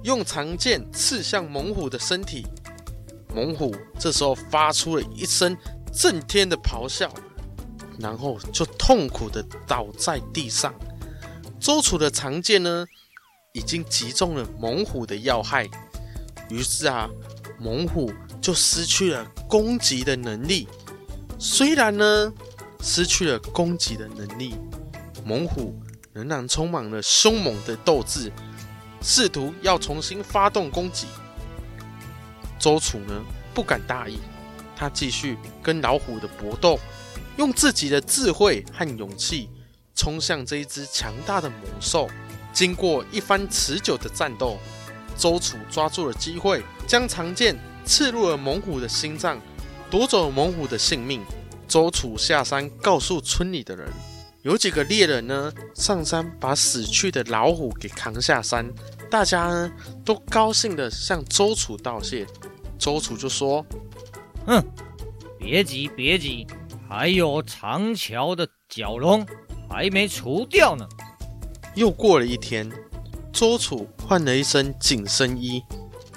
[0.03, 2.45] 用长剑刺向猛虎的身体。
[3.37, 5.55] 猛虎这时候发出了一声
[5.93, 7.07] 震天的咆哮。
[7.99, 10.71] 然后就痛苦的倒在地上。
[11.59, 12.85] 周楚的长剑呢，
[13.53, 15.67] 已经击中了猛虎的要害。
[16.51, 17.09] 于是啊，
[17.59, 20.67] 猛虎就失去了攻击的能力。
[21.39, 22.31] 虽然呢，
[22.81, 24.53] 失去了攻击的能力，
[25.25, 25.73] 猛虎
[26.13, 28.31] 仍然充满了凶猛的斗志，
[29.01, 31.07] 试图要重新发动攻击。
[32.59, 34.19] 周楚呢，不敢大意，
[34.75, 36.79] 他继续跟老虎的搏斗。
[37.37, 39.47] 用自己的智慧和勇气
[39.93, 42.09] 冲向这一只强大的猛兽。
[42.51, 44.57] 经过一番持久的战斗，
[45.15, 49.39] 周楚抓住了机会，将长剑刺入了猛虎的心脏，
[49.91, 51.23] 夺走了猛虎的性命。
[51.67, 53.87] 周楚下山告诉村里的人，
[54.41, 58.67] 有几个猎人呢上山把死去的老虎给扛下山，
[59.11, 59.71] 大家呢
[60.03, 62.25] 都高兴地向周楚道谢。
[62.77, 63.65] 周楚就说
[64.45, 64.63] ：“哼，
[65.37, 66.45] 别急，别急。”
[66.89, 69.27] 还有长桥的蛟龙
[69.69, 70.87] 还没除掉呢。
[71.75, 72.71] 又过了一天，
[73.33, 75.61] 周楚换了一身紧身衣，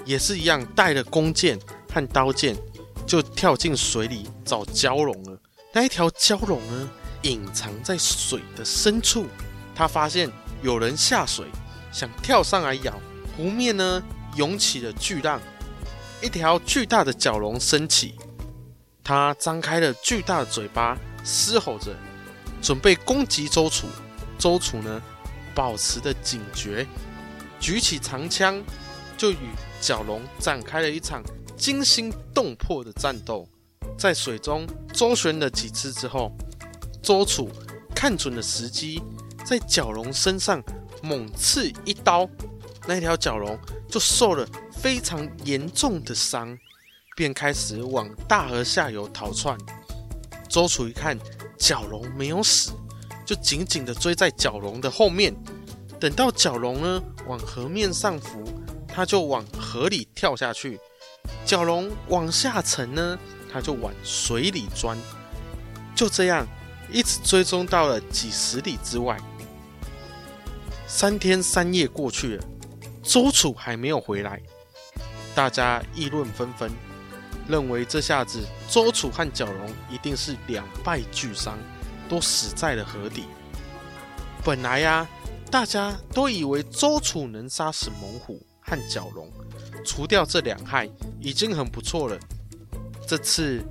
[0.04, 1.58] 也是一样带了弓箭
[1.92, 2.56] 和刀剑，
[3.04, 5.36] 就跳进水里找蛟龙了。
[5.72, 6.88] 那一条蛟龙呢，
[7.22, 9.26] 隐藏在水的深处。
[9.74, 10.30] 他发现
[10.62, 11.46] 有人下水，
[11.90, 12.94] 想跳上来咬，
[13.36, 14.00] 湖面呢
[14.36, 15.40] 涌起了巨浪，
[16.22, 18.14] 一条巨大的角龙升起。
[19.02, 21.96] 它张开了巨大的嘴巴，嘶吼着，
[22.62, 23.86] 准备攻击周楚。
[24.38, 25.02] 周楚呢，
[25.54, 26.86] 保持着警觉，
[27.58, 28.62] 举起长枪，
[29.16, 29.36] 就与
[29.80, 31.22] 角龙展开了一场
[31.56, 33.48] 惊心动魄的战斗。
[33.98, 36.32] 在水中周旋了几次之后，
[37.02, 37.50] 周楚
[37.94, 39.02] 看准了时机，
[39.44, 40.62] 在角龙身上
[41.02, 42.28] 猛刺一刀，
[42.86, 46.58] 那条角龙就受了非常严重的伤，
[47.14, 49.56] 便开始往大河下游逃窜。
[50.48, 51.16] 周楚一看
[51.58, 52.72] 角龙没有死，
[53.24, 55.34] 就紧紧地追在角龙的后面。
[56.00, 58.42] 等到角龙呢往河面上浮，
[58.88, 60.78] 他就往河里跳下去；
[61.44, 63.18] 角龙往下沉呢，
[63.52, 64.96] 他就往水里钻。
[65.94, 66.46] 就这样，
[66.90, 69.16] 一直追踪到了几十里之外。
[70.86, 72.44] 三天三夜过去了，
[73.02, 74.40] 周楚还没有回来，
[75.34, 76.70] 大家议论纷纷，
[77.48, 81.58] 认为这下子周楚和角龙一定是两败俱伤，
[82.08, 83.24] 都死在了河底。
[84.44, 85.08] 本来呀、
[85.50, 89.30] 大家都以为周楚能杀死猛虎和角龙，
[89.84, 90.88] 除掉这两害
[91.20, 92.18] 已经很不错了。
[93.06, 93.64] 这次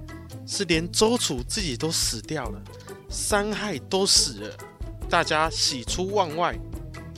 [0.45, 2.61] 是连周楚自己都死掉了，
[3.09, 4.57] 三害都死了，
[5.09, 6.57] 大家喜出望外。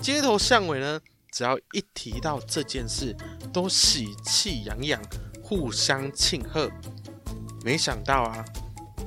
[0.02, 1.00] 街头巷尾呢，
[1.32, 3.15] 只要一提到这件事，
[3.54, 5.02] 都喜气洋洋，
[5.41, 6.70] 互相庆贺。
[7.63, 8.46] 没想到啊，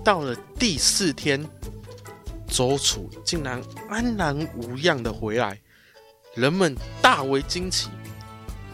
[0.03, 1.47] 到了第四天。
[2.47, 5.61] 周楚竟然安然无恙的回来，
[6.37, 7.91] 人们大为惊奇。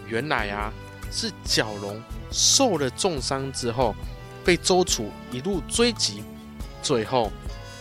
[0.07, 0.71] 原来啊，
[1.11, 1.99] 是角龙
[2.31, 3.95] 受了重伤之后，
[4.45, 6.23] 被周楚一路追击，
[6.83, 7.33] 最后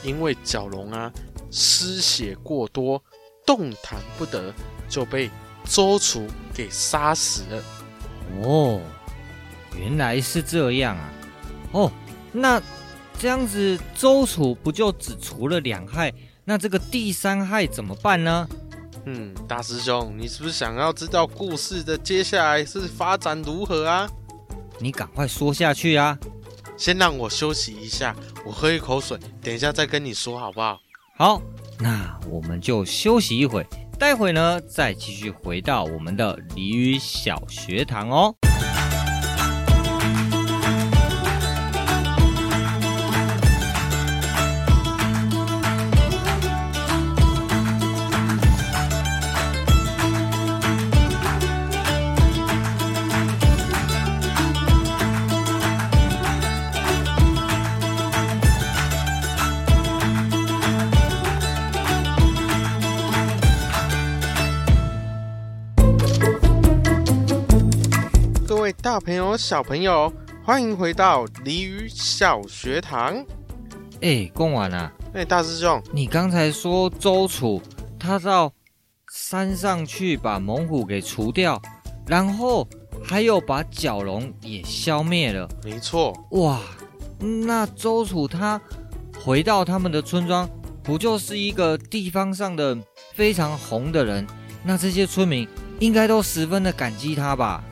[0.01, 1.11] 因为角龙啊
[1.51, 3.03] 失血过多，
[3.45, 4.53] 动弹不得，
[4.87, 5.29] 就被
[5.69, 7.63] 周楚给杀死了。
[8.41, 8.81] 哦，
[9.77, 11.09] 原来是这样啊！
[11.73, 11.91] 哦，
[12.31, 12.61] 那。
[13.21, 16.09] 这样子，周楚不就只除了两害？
[16.45, 18.47] 那这个第三害怎么办呢？
[19.03, 24.09] 嗯，大师兄，你是不是想要知道故事的接下来是发展如何啊？
[24.79, 26.17] 你赶快说下去啊！
[26.77, 30.79] 先让我休息一下，我喝一口水，等一下再跟你说好不好？
[31.17, 31.41] 好，
[31.77, 33.67] 那我们就休息一会，
[33.99, 38.33] 待会呢再继续回到我们的鲤鱼小学堂哦。
[68.99, 70.11] 大朋友、小朋友，
[70.43, 73.25] 欢迎回到鲤鱼小学堂。
[74.01, 74.91] 哎，贡完啊！
[75.13, 77.61] 哎，大师兄，你刚才说周楚
[77.97, 78.51] 他到
[79.09, 81.61] 山上去把猛虎给除掉，
[82.07, 82.67] 然后
[83.01, 85.47] 还有把角龙也消灭了。
[85.63, 86.13] 没错。
[86.31, 86.59] 哇，
[87.19, 88.59] 那周楚他
[89.23, 90.45] 回到他们的村庄，
[90.83, 92.77] 不就是一个地方上的
[93.13, 94.27] 非常红的人？
[94.61, 95.47] 那这些村民
[95.79, 97.63] 应该都十分的感激他吧？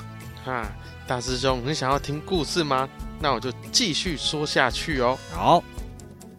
[0.46, 0.66] 哈。
[1.08, 2.88] 大师兄，你想要听故事吗？
[3.22, 5.17] 那我就继续说下去哦。
[5.32, 5.63] 好，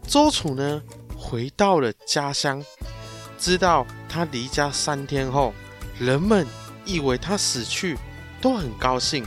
[0.07, 0.83] 周楚呢，
[1.16, 2.62] 回到了家乡，
[3.38, 5.54] 知道他离家三天后，
[5.98, 6.46] 人们
[6.85, 7.96] 以为他死去，
[8.42, 9.24] 都很高兴，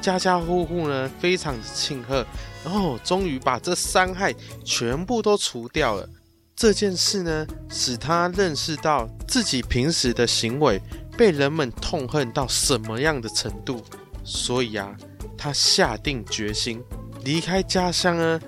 [0.00, 2.24] 家家户户呢非常的庆贺，
[2.64, 4.32] 然后终于把这三害
[4.64, 6.08] 全部都除掉了。
[6.54, 10.80] 这件事呢，使他认识到自己平时的行为
[11.16, 13.82] 被人们痛恨到什么样的程度。
[14.30, 14.94] 所以啊，
[15.38, 16.84] 他下定决心
[17.24, 18.38] 离开家乡呢，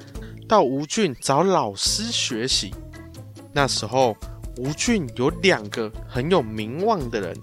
[0.47, 2.75] 到吴郡找老师学习。
[3.51, 4.14] 那时候，
[4.59, 7.35] 吴郡有两个很有名望的人，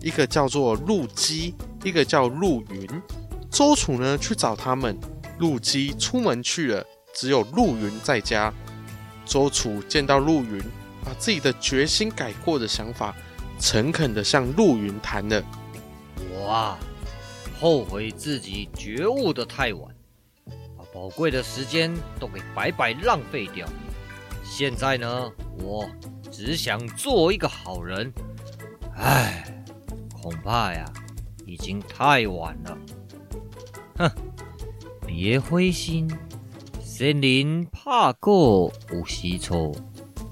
[0.00, 2.88] 一个叫做陆机，一个叫陆云。
[3.50, 4.96] 周楚呢去找他们，
[5.40, 8.54] 陆机出门去了，只有陆云在家。
[9.26, 10.62] 周楚见到陆云，
[11.04, 13.12] 把自己的决心改过的想法，
[13.58, 15.42] 诚恳地向陆云谈了。
[16.44, 16.78] 哇！
[17.62, 19.94] 后悔自己觉悟得太晚，
[20.76, 23.64] 把宝贵的时间都给白白浪费掉。
[24.42, 25.88] 现在呢，我
[26.28, 28.12] 只想做一个好人。
[28.96, 29.64] 唉，
[30.20, 30.92] 恐怕呀，
[31.46, 32.78] 已经太晚了。
[33.96, 34.10] 哼，
[35.06, 36.10] 别灰心，
[36.82, 39.72] 森林怕过有时臭，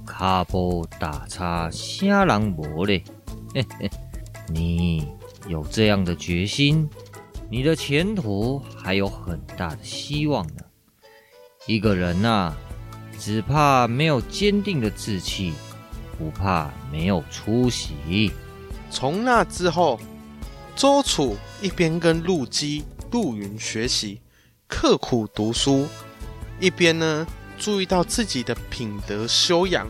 [0.04, 3.04] 脚步打叉啥人无嘞？
[3.54, 3.88] 嘿嘿，
[4.48, 5.06] 你
[5.46, 6.90] 有这样的决心，
[7.52, 10.62] 你的前途还有很大的希望呢。
[11.66, 12.54] 一个人呐、
[13.18, 15.52] 只怕没有坚定的志气，
[16.16, 18.30] 不怕没有出息。
[18.88, 19.98] 从那之后，
[20.76, 24.20] 周楚一边跟陆机、陆云学习，
[24.68, 25.88] 刻苦读书，
[26.60, 27.26] 一边呢
[27.58, 29.88] 注意到自己的品德修养，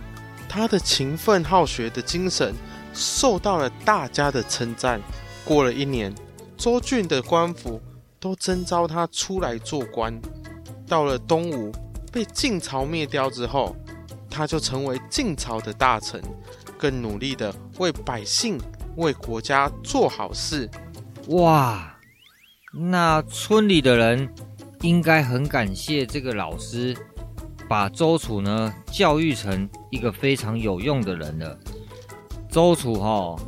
[0.48, 2.54] 他的勤奋好学的精神
[2.94, 4.98] 受到了大家的称赞。
[5.44, 6.14] 过了一年，
[6.60, 7.80] 周郡的官府
[8.20, 10.20] 都征召他出来做官。
[10.86, 11.72] 到了东吴，
[12.12, 13.74] 被晋朝灭掉之后，
[14.28, 16.22] 他就成为晋朝的大臣，
[16.76, 18.60] 更努力的为百姓、
[18.96, 20.68] 为国家做好事。
[21.28, 21.98] 哇，
[22.74, 24.28] 那村里的人
[24.82, 26.94] 应该很感谢这个老师。
[27.66, 31.58] 把周楚呢教育成一个非常有用的人了。
[32.50, 33.40] 周楚吼，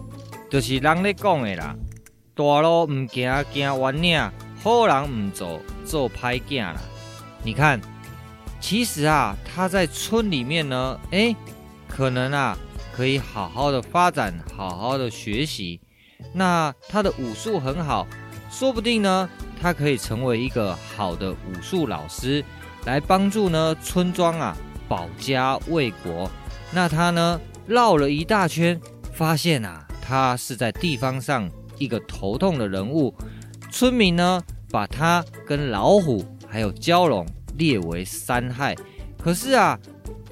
[0.49, 1.77] 就是人咧讲的啦，
[2.35, 4.31] 大路唔行行弯领，
[4.63, 6.81] 好人唔走做歹囝啦。
[7.43, 7.81] 你看，
[8.61, 11.37] 其实啊，他在村里面呢，诶，
[11.89, 12.57] 可能啊，
[12.97, 15.81] 可以好好的发展，好好的学习。
[16.33, 18.07] 那他的武术很好，
[18.51, 19.29] 说不定呢，
[19.61, 22.45] 他可以成为一个好的武术老师。
[22.85, 24.57] 来帮助呢村庄啊
[24.89, 26.29] 保家卫国，
[26.73, 28.81] 那他呢绕了一大圈，
[29.13, 31.49] 发现啊他是在地方上
[31.83, 33.15] 一个头痛的人物，
[33.71, 37.27] 村民呢把他跟老虎还有蛟龙
[37.57, 38.77] 列为三害，
[39.19, 39.79] 可是啊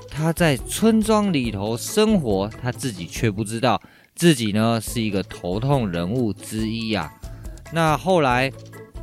[0.08, 3.80] 他在村庄里头生活，他自己却不知道
[4.14, 7.12] 自己呢是一个头痛人物之一、啊。
[7.72, 8.52] 那后来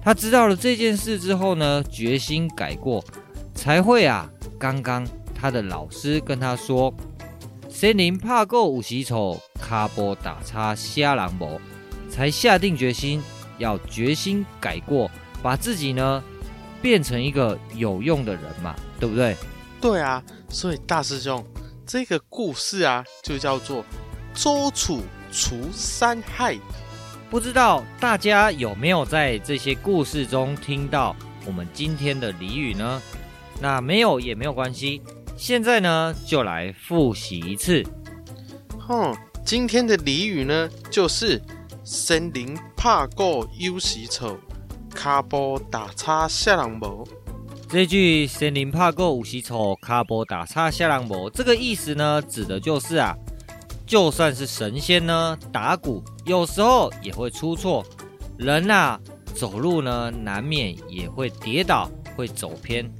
[0.01, 3.03] 他知道了这件事之后呢，决心改过。
[3.53, 4.29] 才会啊！
[4.59, 6.93] 刚刚他的老师跟他说
[7.67, 11.59] ：“森林怕够五喜丑，卡波打叉瞎狼魔。”
[12.09, 13.21] 才下定决心
[13.57, 15.09] 要决心改过，
[15.41, 16.23] 把自己呢
[16.81, 19.35] 变成一个有用的人嘛，对不对？
[19.79, 21.45] 对啊，所以大师兄，
[21.85, 23.85] 这个故事啊，就叫做
[24.33, 25.01] 周楚
[25.31, 26.57] 除三害。
[27.29, 33.01] 不知道大家有没有在这些故事中听到我们今天的俚语呢？
[33.59, 35.01] 那没有也没有关系，
[35.35, 37.83] 现在呢就来复习一次。
[38.79, 41.41] 哼，今天的俚语呢就是
[41.89, 44.37] “森林怕过有时丑，
[44.93, 47.07] 脚步打叉啥人无”。
[47.69, 53.15] 这句“森林怕过有时丑，脚步打叉啥人无”这个意思呢，指的就是啊，
[53.85, 57.81] 就算是神仙呢打鼓，有时候也会出错；
[58.37, 58.99] 人啊
[59.33, 62.91] 走路呢，难免也会跌倒，会走偏。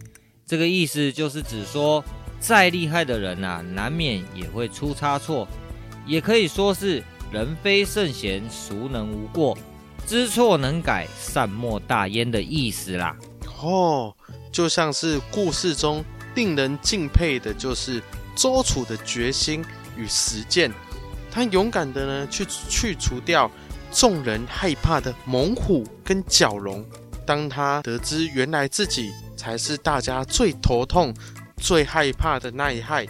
[0.46, 2.02] 这个意思就是指说，
[2.40, 5.46] 再厉害的人啊，难免也会出差错，
[6.06, 9.58] 也可以说是人非圣贤，孰能无过？
[10.06, 13.16] 知错能改，善莫大焉的意思啦。
[13.62, 14.16] 哦，
[14.52, 16.04] 就像是故事中
[16.36, 18.02] 令人敬佩的，就是
[18.36, 19.64] 周楚的决心
[19.98, 20.72] 与实践。
[21.30, 23.52] 他勇敢的呢，去去除掉
[23.92, 26.86] 众人害怕的猛虎跟角龙。
[27.26, 31.14] 当他得知原来自己才是大家最头痛、
[31.58, 33.06] 最害怕的那一害，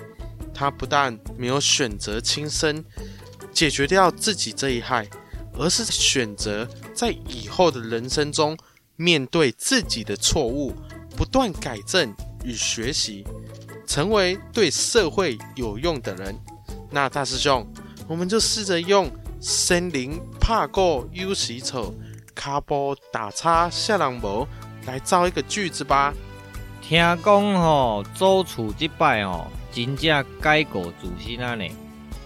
[0.53, 2.83] 他不但没有选择轻生，
[3.57, 5.07] 解决掉自己这一害，
[5.57, 8.55] 而是选择在以后的人生中
[8.95, 10.71] 面对自己的错误，
[11.15, 12.13] 不断改正
[12.45, 13.25] 与学习，
[13.87, 16.39] 成为对社会有用的人。
[16.91, 17.67] 那大师兄，
[18.07, 19.09] 我们就试着用
[19.41, 21.91] “森林怕过有时丑”。
[22.35, 24.47] 卡波打叉下人无
[24.85, 26.13] 来造一个句子吧。
[26.79, 31.67] 听讲吼，周楚这摆哦，真正改过自新啊呢，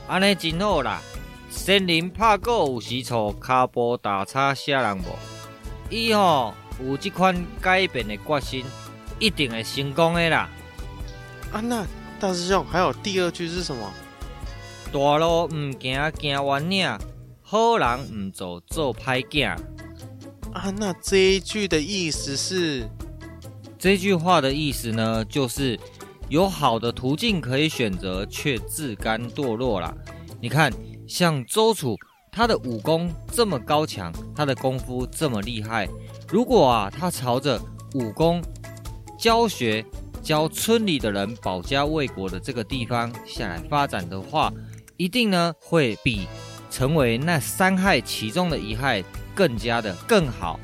[0.10, 1.02] 安尼真好啦。
[1.52, 5.04] 森林怕过有时丑，卡波打叉下人无。
[5.90, 8.64] 伊吼有这款改变的决心，
[9.20, 10.50] 一定会成功的啦。
[11.52, 11.86] 啊，那
[12.22, 13.92] 大师兄还有第二句是什么？
[14.94, 16.98] 大路唔行行弯岭，
[17.42, 19.50] 好人唔做做歹囝。
[20.54, 22.90] 啊，那这一句的意思是？
[23.78, 25.78] 这句话的意思呢，就是
[26.30, 29.94] 有好的途径可以选择，却自甘堕落啦。
[30.40, 30.72] 你看，
[31.12, 31.98] 像周楚，
[32.32, 35.86] 他的武功这么高强，他的功夫这么厉害，
[36.30, 37.62] 如果啊，他朝着
[37.96, 38.42] 武功
[39.20, 39.86] 教学、
[40.24, 44.54] 教村里的人保家卫国的这个地方下来发展的话，
[44.96, 46.26] 一定呢会比
[46.70, 49.04] 成为那三害其中的一害。
[49.34, 50.60] 更加的更好，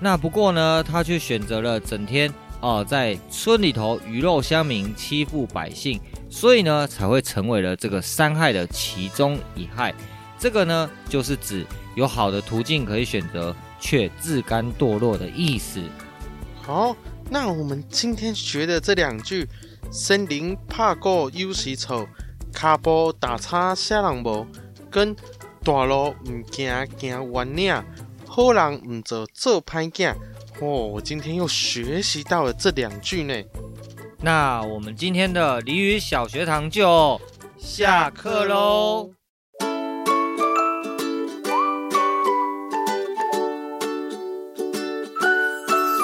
[0.00, 2.32] 那不过呢，他却选择了整天
[2.62, 6.00] 哦、在村里头鱼肉乡民，欺负百姓，
[6.36, 9.94] 所以呢，才会成为了这个三害的其中一害。
[10.38, 11.64] 这个呢，就是指
[11.94, 15.80] 有好的途径可以选择，却自甘堕落的意思。
[16.60, 16.94] 好，
[17.30, 19.48] 那我们今天学的这两句
[19.90, 22.06] “森林怕过有时丑，
[22.52, 24.46] 卡波打叉啥人无”
[24.92, 25.16] 跟
[25.64, 27.82] “大路唔行行弯领”。
[28.28, 30.12] 好人唔做做歹囝
[30.60, 30.66] 哦！
[30.68, 33.34] 我今天又学习到了这两句呢。
[34.22, 37.20] 那我们今天的俚语小学堂就
[37.58, 39.10] 下课喽。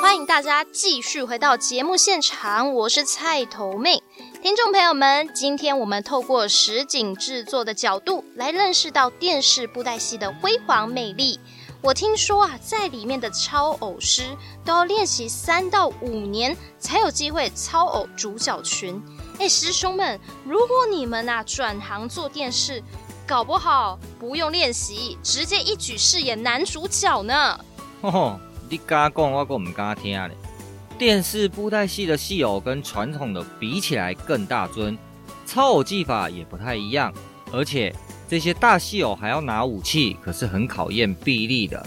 [0.02, 4.02] 欢迎大家继续回到节目现场，我是菜头妹。
[4.42, 11.40] 听众朋友们，今天我们透过实景制作的角度来认识到电视布袋戏的辉煌魅力。
[11.82, 14.22] 我听说啊，在里面的超偶师
[14.64, 19.02] 都要练习三到五年才有机会超偶主角群。
[19.40, 22.80] 哎，师兄们，如果你们啊转行做电视，
[23.26, 27.58] 搞不好不用练习，直接一举饰演男主角呢。
[28.00, 28.40] 吼吼。
[28.70, 30.30] 你敢讲，我可唔敢听咧。
[30.96, 34.96] 电视布袋戏的戏偶跟传统的比起来更大尊，
[35.44, 37.12] 超偶技法也不太一样，
[37.52, 37.92] 而且
[38.32, 41.84] 这些大戏偶还要拿武器，可是很考验臂力的。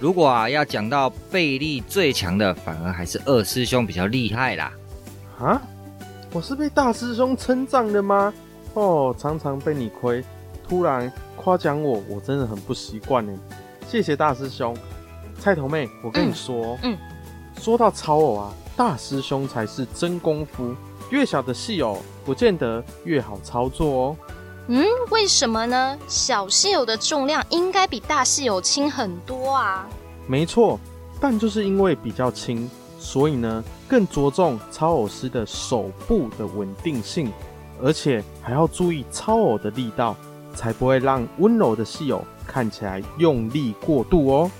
[0.00, 4.72] 如果啊要讲到臂力最强的，反而还是二师兄比较厉害啦。
[5.38, 5.60] 啊，
[6.32, 8.32] 我是被大师兄称赞的吗？
[8.72, 10.24] 哦，常常被你亏，
[10.66, 13.38] 突然夸奖我，我真的很不习惯呢。
[13.86, 14.74] 谢谢大师兄。
[15.38, 16.98] 菜头妹，我跟你说，嗯，嗯，
[17.60, 20.74] 说到超偶啊，大师兄才是真功夫。
[21.10, 24.16] 越小的戏偶，不见得越好操作哦。
[24.68, 25.98] 嗯，为什么呢？
[26.06, 29.88] 小戏偶的重量应该比大戏偶轻很多啊。
[30.26, 30.78] 没错，
[31.20, 37.32] 但就是因为比较轻，所以呢，更着重操偶师的手部的稳定性，
[37.82, 40.16] 而且还要注意操偶的力道，
[40.54, 44.50] 才不会让温柔的戏偶看起来用力过度哦。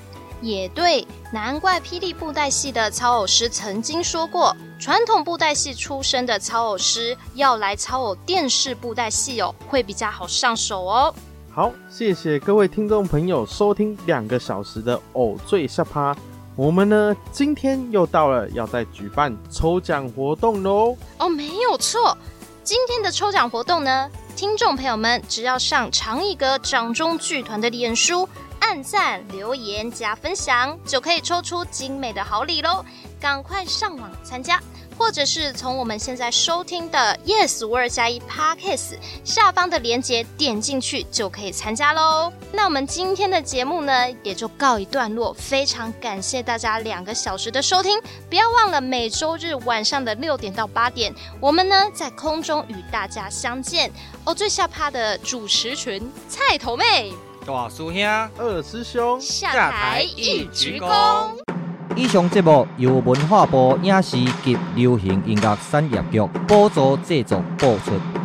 [0.43, 11.15] 也对，难怪霹雳布袋戏的操偶师曾经说过，传统布袋戏出身的操偶师要来操偶电视布袋戏哦，会比较好上手哦。
[11.55, 16.17] 好，谢谢各位听众朋友收听两个小时的偶醉下趴，
[16.57, 20.97] 我们呢今天又到了要再举办抽奖活动喽。
[21.19, 22.19] 哦，没有错，
[22.65, 28.29] 今天的抽奖活动呢，听众朋友们只要上长艺哥掌中剧团的脸书。
[28.63, 32.85] 按赞、留言、加分享，就可以抽出精美的好礼喽！
[33.21, 34.61] 赶快上网参加，
[34.97, 38.95] 或者是从我们现在收听的 Yes 五二加一 Podcast
[39.25, 42.33] 下方的链接点进去，就可以参加喽。
[42.53, 45.33] 那我们今天的节目呢，也就告一段落。
[45.33, 48.01] 非常感谢大家两个小时的收听，
[48.31, 53.91] 不要忘了每周日晚上的六点到八点，我们呢在空中与大家相见。
[54.25, 57.13] 哦，最下趴的主持群菜头妹。
[57.45, 61.33] 大师兄，二师兄，下台一鞠躬。
[61.97, 68.22] 以上节目由文化部影视及流行音乐产业局补助制作播出。